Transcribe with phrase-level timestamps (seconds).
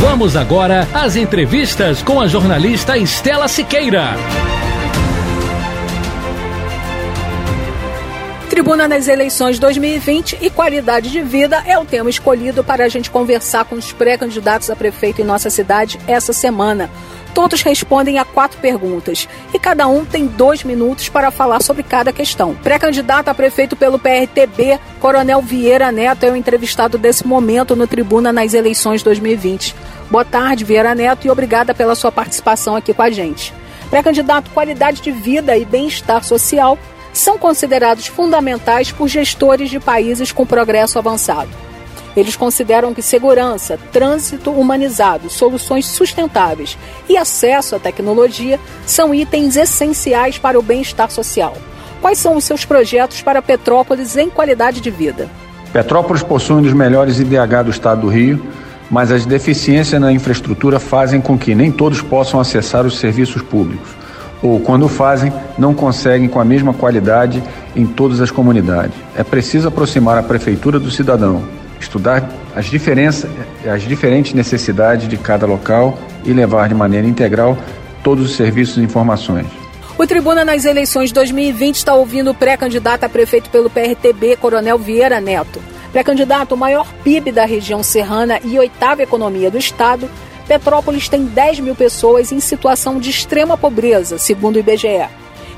[0.00, 4.14] Vamos agora às entrevistas com a jornalista Estela Siqueira.
[8.48, 13.10] Tribuna nas eleições 2020 e qualidade de vida é o tema escolhido para a gente
[13.10, 16.88] conversar com os pré-candidatos a prefeito em nossa cidade essa semana.
[17.34, 22.12] Todos respondem a quatro perguntas e cada um tem dois minutos para falar sobre cada
[22.12, 22.54] questão.
[22.54, 28.32] Pré-candidato a prefeito pelo PRTB, Coronel Vieira Neto é o entrevistado desse momento no Tribuna
[28.32, 29.74] nas eleições 2020.
[30.10, 33.52] Boa tarde, Vieira Neto, e obrigada pela sua participação aqui com a gente.
[33.90, 36.78] Pré-candidato, qualidade de vida e bem-estar social
[37.12, 41.50] são considerados fundamentais por gestores de países com progresso avançado.
[42.16, 46.76] Eles consideram que segurança, trânsito humanizado, soluções sustentáveis
[47.08, 51.54] e acesso à tecnologia são itens essenciais para o bem-estar social.
[52.00, 55.28] Quais são os seus projetos para Petrópolis em qualidade de vida?
[55.72, 58.42] Petrópolis possui um dos melhores IDH do estado do Rio,
[58.90, 63.90] mas as deficiências na infraestrutura fazem com que nem todos possam acessar os serviços públicos,
[64.42, 67.42] ou, quando fazem, não conseguem com a mesma qualidade
[67.74, 68.96] em todas as comunidades.
[69.16, 71.42] É preciso aproximar a prefeitura do cidadão,
[71.80, 73.30] estudar as diferenças,
[73.66, 77.58] as diferentes necessidades de cada local e levar de maneira integral
[78.02, 79.46] todos os serviços e informações.
[79.98, 85.20] O Tribuna nas eleições 2020 está ouvindo o pré-candidato a prefeito pelo PRTB, Coronel Vieira
[85.20, 85.60] Neto.
[85.92, 90.08] Pré-candidato, maior PIB da região serrana e oitava economia do estado,
[90.46, 95.08] Petrópolis tem 10 mil pessoas em situação de extrema pobreza, segundo o IBGE.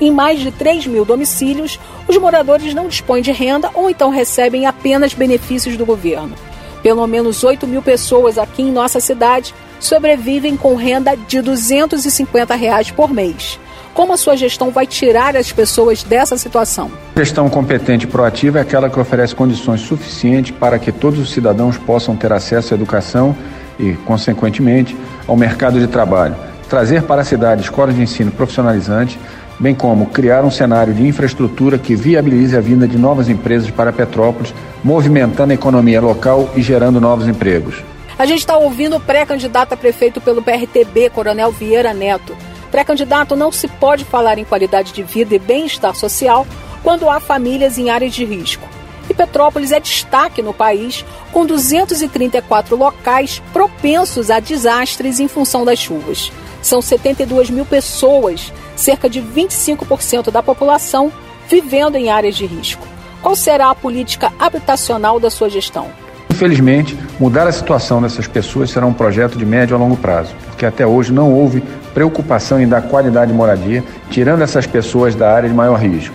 [0.00, 4.66] Em mais de 3 mil domicílios, os moradores não dispõem de renda ou então recebem
[4.66, 6.34] apenas benefícios do governo.
[6.82, 12.90] Pelo menos 8 mil pessoas aqui em nossa cidade sobrevivem com renda de 250 reais
[12.90, 13.58] por mês.
[13.96, 16.90] Como a sua gestão vai tirar as pessoas dessa situação?
[17.16, 21.78] Gestão competente e proativa é aquela que oferece condições suficientes para que todos os cidadãos
[21.78, 23.34] possam ter acesso à educação
[23.80, 24.94] e, consequentemente,
[25.26, 26.36] ao mercado de trabalho.
[26.68, 29.18] Trazer para a cidade escolas de ensino profissionalizante,
[29.58, 33.94] bem como criar um cenário de infraestrutura que viabilize a vinda de novas empresas para
[33.94, 34.52] Petrópolis,
[34.84, 37.82] movimentando a economia local e gerando novos empregos.
[38.18, 42.36] A gente está ouvindo o pré-candidato a prefeito pelo PRTB, Coronel Vieira Neto.
[42.76, 46.46] Pré-candidato não se pode falar em qualidade de vida e bem-estar social
[46.82, 48.68] quando há famílias em áreas de risco.
[49.08, 55.78] E Petrópolis é destaque no país, com 234 locais propensos a desastres em função das
[55.78, 56.30] chuvas.
[56.60, 61.10] São 72 mil pessoas cerca de 25% da população
[61.48, 62.86] vivendo em áreas de risco.
[63.22, 65.88] Qual será a política habitacional da sua gestão?
[66.30, 70.66] Infelizmente, mudar a situação dessas pessoas será um projeto de médio a longo prazo, porque
[70.66, 71.62] até hoje não houve
[71.96, 76.14] preocupação em dar qualidade de moradia, tirando essas pessoas da área de maior risco.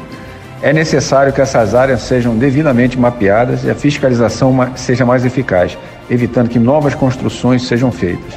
[0.61, 5.75] É necessário que essas áreas sejam devidamente mapeadas e a fiscalização seja mais eficaz,
[6.07, 8.35] evitando que novas construções sejam feitas.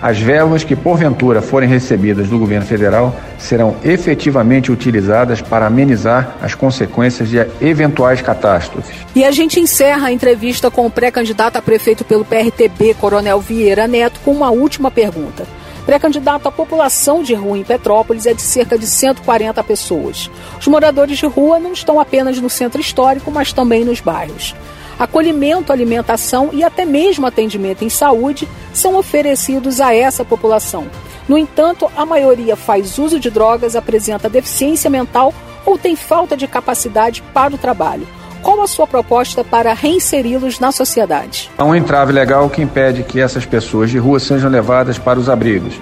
[0.00, 6.54] As verbas que porventura forem recebidas do governo federal serão efetivamente utilizadas para amenizar as
[6.54, 8.94] consequências de eventuais catástrofes.
[9.12, 13.88] E a gente encerra a entrevista com o pré-candidato a prefeito pelo PRTB, Coronel Vieira
[13.88, 15.42] Neto, com uma última pergunta.
[15.86, 20.28] Pré-candidato, a população de rua em Petrópolis é de cerca de 140 pessoas.
[20.58, 24.52] Os moradores de rua não estão apenas no centro histórico, mas também nos bairros.
[24.98, 30.90] Acolhimento, alimentação e até mesmo atendimento em saúde são oferecidos a essa população.
[31.28, 35.32] No entanto, a maioria faz uso de drogas, apresenta deficiência mental
[35.64, 38.08] ou tem falta de capacidade para o trabalho.
[38.46, 41.50] Qual a sua proposta para reinseri-los na sociedade?
[41.58, 45.28] Há um entrave legal que impede que essas pessoas de rua sejam levadas para os
[45.28, 45.74] abrigos,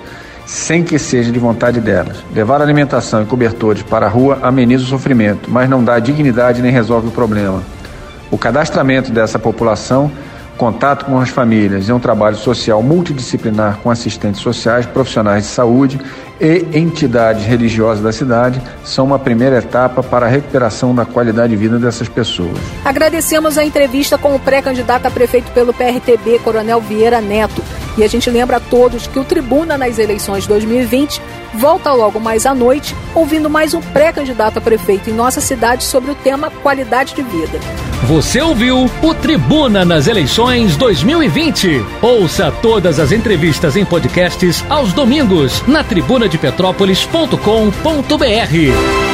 [0.47, 2.25] sem que seja de vontade delas.
[2.35, 6.73] Levar alimentação e cobertores para a rua ameniza o sofrimento, mas não dá dignidade nem
[6.73, 7.63] resolve o problema.
[8.31, 10.11] O cadastramento dessa população,
[10.57, 16.01] contato com as famílias e um trabalho social multidisciplinar com assistentes sociais, profissionais de saúde
[16.41, 21.57] e entidades religiosas da cidade são uma primeira etapa para a recuperação da qualidade de
[21.57, 22.59] vida dessas pessoas.
[22.85, 27.63] Agradecemos a entrevista com o pré-candidato a prefeito pelo PRTB, Coronel Vieira Neto.
[27.97, 31.23] E a gente lembra a todos que o Tribuna nas eleições 2020
[31.55, 36.11] volta logo mais à noite, ouvindo mais um pré-candidato a prefeito em nossa cidade sobre
[36.11, 37.59] o tema qualidade de vida.
[38.07, 41.83] Você ouviu o Tribuna nas eleições 2020.
[42.03, 45.83] Ouça todas as entrevistas em podcasts aos domingos na
[46.29, 49.14] tribunadepetrópolis.com.br.